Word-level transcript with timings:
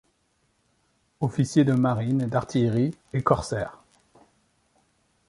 Officier 1.19 1.63
de 1.63 1.73
marine 1.73 2.21
et 2.23 2.25
d'artillerie, 2.25 2.89
et 3.13 3.21
corsaire. 3.21 3.77